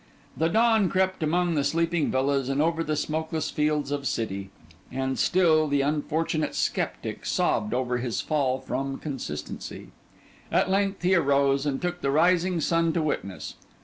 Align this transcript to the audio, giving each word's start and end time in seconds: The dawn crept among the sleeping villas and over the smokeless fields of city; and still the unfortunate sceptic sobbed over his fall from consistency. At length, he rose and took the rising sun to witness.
The 0.35 0.47
dawn 0.47 0.89
crept 0.89 1.21
among 1.21 1.53
the 1.53 1.63
sleeping 1.63 2.09
villas 2.09 2.49
and 2.49 2.59
over 2.59 2.83
the 2.83 2.95
smokeless 2.95 3.51
fields 3.51 3.91
of 3.91 4.07
city; 4.07 4.49
and 4.91 5.19
still 5.19 5.67
the 5.67 5.81
unfortunate 5.81 6.55
sceptic 6.55 7.23
sobbed 7.23 7.71
over 7.71 7.99
his 7.99 8.19
fall 8.19 8.59
from 8.59 8.97
consistency. 8.97 9.89
At 10.51 10.71
length, 10.71 11.03
he 11.03 11.15
rose 11.17 11.67
and 11.67 11.79
took 11.79 12.01
the 12.01 12.09
rising 12.09 12.59
sun 12.61 12.93
to 12.93 13.01
witness. 13.03 13.53